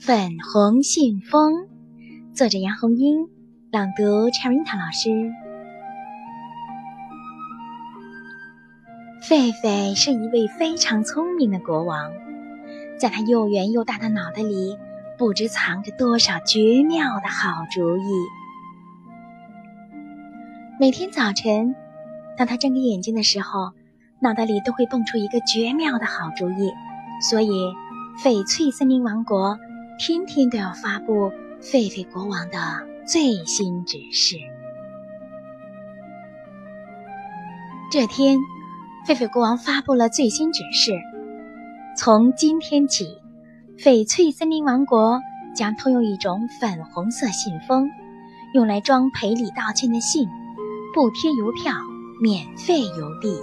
[0.00, 1.68] 粉红信封，
[2.32, 3.28] 作者杨红樱，
[3.70, 5.30] 朗读，Cherita 老师。
[9.22, 12.12] 狒狒是一位非常聪明的国王，
[12.98, 14.78] 在他又圆又大的脑袋里，
[15.18, 18.02] 不知藏着多少绝妙的好主意。
[20.80, 21.74] 每天早晨，
[22.38, 23.72] 当他睁开眼睛的时候，
[24.18, 26.72] 脑袋里都会蹦出一个绝妙的好主意，
[27.20, 27.50] 所以
[28.18, 29.58] 翡翠森林王国。
[30.02, 32.58] 天天都要发布狒狒国王的
[33.06, 34.36] 最新指示。
[37.92, 38.38] 这天，
[39.06, 40.92] 狒狒国王发布了最新指示：
[41.98, 43.18] 从今天起，
[43.76, 45.20] 翡翠森林王国
[45.54, 47.90] 将通用一种粉红色信封，
[48.54, 50.26] 用来装赔礼道歉的信，
[50.94, 51.74] 不贴邮票，
[52.22, 53.38] 免费邮递。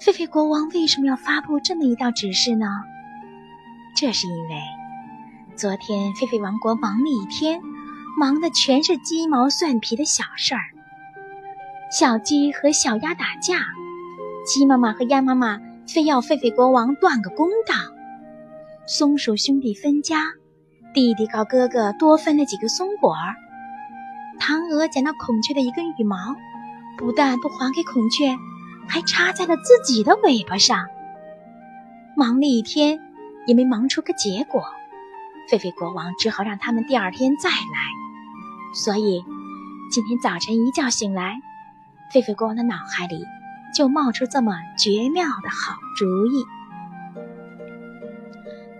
[0.00, 2.66] 狒狒国王为什么要发布这么一道指示呢？
[3.94, 4.60] 这是因为，
[5.54, 7.60] 昨天狒狒王国忙了一天，
[8.18, 10.62] 忙的全是鸡毛蒜皮的小事儿。
[11.90, 13.58] 小鸡和小鸭打架，
[14.46, 17.74] 鸡妈妈和鸭妈妈非要狒狒国王断个公道。
[18.86, 20.24] 松鼠兄弟分家，
[20.94, 23.34] 弟弟告哥哥多分了几个松果儿。
[24.40, 26.16] 嫦娥捡到孔雀的一根羽毛，
[26.98, 28.34] 不但不还给孔雀，
[28.88, 30.86] 还插在了自己的尾巴上。
[32.16, 32.98] 忙了一天。
[33.46, 34.64] 也没忙出个结果，
[35.50, 37.56] 狒狒国王只好让他们第二天再来。
[38.74, 39.24] 所以，
[39.90, 41.40] 今天早晨一觉醒来，
[42.12, 43.24] 狒狒国王的脑海里
[43.76, 46.44] 就冒出这么绝妙的好主意。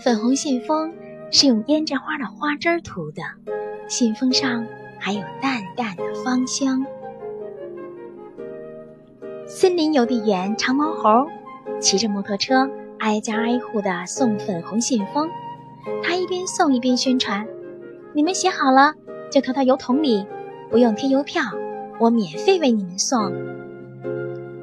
[0.00, 0.92] 粉红信封
[1.32, 3.22] 是用胭脂花的花枝涂的，
[3.88, 4.66] 信封上
[5.00, 6.84] 还有淡淡的芳香。
[9.46, 11.26] 森林邮递员长毛猴
[11.80, 12.68] 骑着摩托车。
[12.98, 15.30] 挨家挨户的送粉红信封，
[16.02, 17.46] 他一边送一边宣传
[18.12, 18.94] ：“你们写好了
[19.30, 20.26] 就投到邮筒里，
[20.68, 21.42] 不用贴邮票，
[22.00, 23.32] 我免费为你们送。”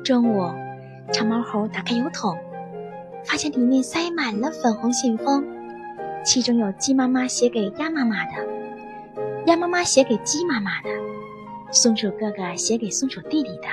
[0.03, 0.51] 中午，
[1.13, 2.37] 长毛猴打开邮筒，
[3.23, 5.43] 发现里面塞满了粉红信封，
[6.23, 8.33] 其中有鸡妈妈写给鸭妈妈的，
[9.45, 10.89] 鸭妈妈写给鸡妈妈的，
[11.71, 13.67] 松鼠哥哥写给松鼠弟弟的，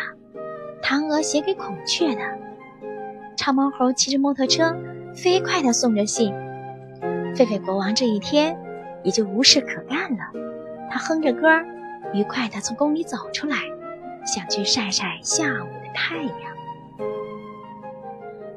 [0.82, 2.22] 嫦娥写给孔雀的。
[3.36, 4.76] 长毛猴骑着摩托车，
[5.14, 6.32] 飞快地送着信。
[7.34, 8.56] 狒狒国王这一天
[9.02, 10.18] 也就无事可干了。
[10.90, 11.48] 他哼着歌，
[12.12, 13.56] 愉快地从宫里走出来，
[14.26, 16.34] 想去晒晒下午的太阳。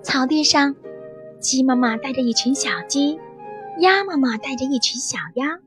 [0.04, 0.76] 草地上，
[1.40, 3.20] 鸡妈妈带着一群小鸡，
[3.80, 5.60] 鸭妈妈带着一群小鸭，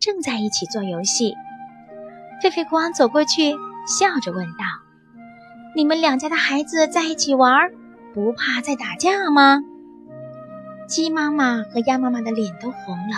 [0.00, 1.34] 正在一起做游戏。
[2.42, 3.52] 狒狒国王走过去，
[3.86, 4.64] 笑着问道
[5.76, 7.70] ：“你们两家的孩子在一起玩？”
[8.14, 9.60] 不怕再打架吗？
[10.86, 13.16] 鸡妈妈和鸭妈妈的脸都红了。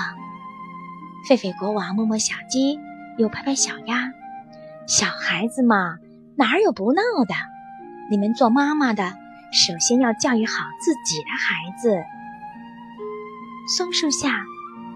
[1.28, 2.80] 狒狒国王摸摸小鸡，
[3.18, 4.10] 又拍拍小鸭。
[4.86, 5.98] 小孩子嘛，
[6.34, 7.34] 哪有不闹的？
[8.10, 9.12] 你们做妈妈的，
[9.52, 12.02] 首先要教育好自己的孩子。
[13.76, 14.44] 松树下，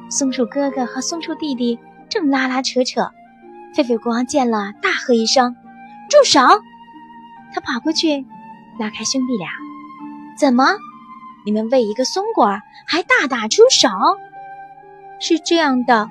[0.08, 1.78] 松树哥哥和松树弟弟
[2.08, 3.10] 正拉拉扯扯。
[3.74, 5.56] 狒狒国王见了，大喝一声
[6.08, 6.40] ：“住手！”
[7.52, 8.24] 他跑过去，
[8.78, 9.50] 拉开兄弟俩。
[10.40, 10.64] 怎么？
[11.44, 12.46] 你们为一个松果
[12.86, 13.90] 还大打出手？
[15.20, 16.08] 是这样的，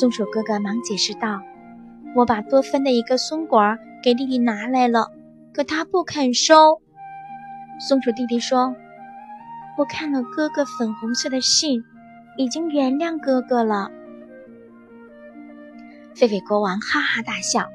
[0.00, 1.42] 松鼠哥哥忙解释道
[2.16, 5.10] ：“我把多芬的一个松果给弟弟拿来了，
[5.52, 6.80] 可他不肯收。”
[7.78, 8.74] 松鼠弟弟说
[9.76, 11.84] ：“我看了哥哥粉红色的信，
[12.38, 13.90] 已经原谅哥哥了。”
[16.16, 17.68] 狒狒国王哈哈大笑：“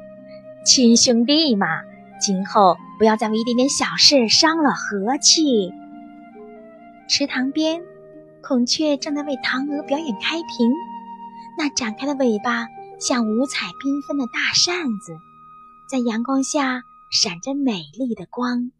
[0.65, 1.67] 亲兄弟嘛，
[2.19, 5.71] 今后不要再为一点点小事伤了和气。”
[7.07, 7.83] 池塘边，
[8.41, 10.71] 孔雀正在为嫦娥表演开屏。
[11.57, 12.67] 那展开的尾巴
[12.99, 15.15] 像五彩缤纷的大扇子，
[15.89, 16.81] 在阳光下
[17.11, 18.71] 闪着美丽的光，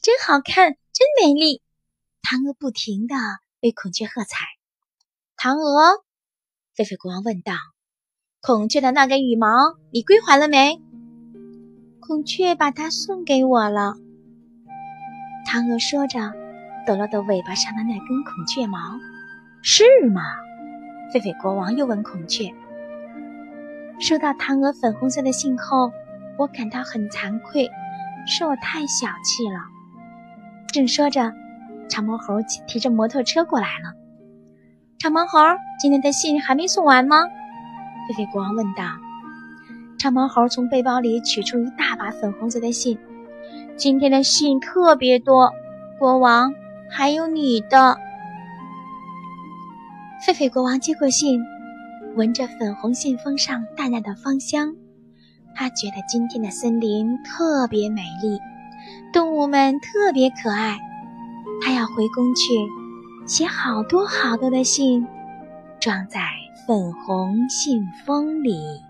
[0.00, 1.62] 真好看，真美丽！
[2.22, 3.16] 嫦娥不停地
[3.60, 4.44] 为孔雀喝彩。
[5.36, 6.04] 嫦娥，
[6.76, 7.54] 狒狒国王问道
[8.40, 10.80] ：“孔雀的那根羽毛，你归还了没？”
[11.98, 13.94] 孔雀把它送给我了。
[15.46, 16.41] 嫦娥说着。
[16.86, 18.78] 抖了抖尾巴上的那根孔雀毛，
[19.62, 20.22] 是吗？
[21.12, 22.52] 狒狒国王又问孔雀。
[24.00, 25.92] 收到嫦娥粉红色的信后，
[26.38, 27.70] 我感到很惭愧，
[28.26, 29.60] 是我太小气了。
[30.72, 31.32] 正说着，
[31.88, 33.92] 长毛猴提着摩托车过来了。
[34.98, 35.38] 长毛猴，
[35.78, 37.24] 今天的信还没送完吗？
[38.08, 38.84] 狒狒国王问道。
[39.98, 42.98] 长毛猴从背包里取出一大把粉红色的信，
[43.76, 45.52] 今天的信特别多，
[46.00, 46.52] 国王。
[46.94, 47.98] 还有你的，
[50.24, 51.42] 狒狒国王接过信，
[52.16, 54.76] 闻着粉红信封上淡淡的芳香，
[55.54, 58.38] 他觉得今天的森林特别美丽，
[59.10, 60.78] 动物们特别可爱。
[61.62, 62.52] 他要回宫去，
[63.26, 65.06] 写好多好多的信，
[65.80, 66.20] 装在
[66.66, 68.82] 粉红信封里。